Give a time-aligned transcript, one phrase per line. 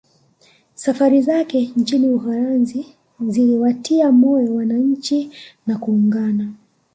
[0.75, 2.85] Safari zake nchini Uholanzi
[3.27, 5.31] ziliwatia moyo wananchi
[5.67, 6.53] na kuungana